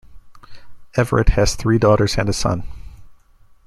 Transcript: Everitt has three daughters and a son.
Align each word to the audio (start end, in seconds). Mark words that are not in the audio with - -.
Everitt 0.97 1.29
has 1.29 1.53
three 1.55 1.77
daughters 1.77 2.17
and 2.17 2.27
a 2.27 2.33
son. 2.33 2.63